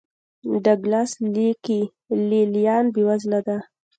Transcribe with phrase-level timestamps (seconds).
[0.63, 1.81] ډاګلاس لیکي
[2.27, 3.57] لې لیان بېوزله دي.